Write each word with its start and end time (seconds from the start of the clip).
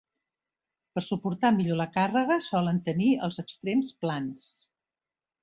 Per 0.95 1.01
a 1.03 1.03
suportar 1.07 1.51
millor 1.57 1.77
la 1.81 1.87
càrrega 1.97 2.39
solen 2.47 2.81
tenir 2.89 3.11
els 3.29 3.39
extrems 3.45 3.95
plans. 4.07 4.51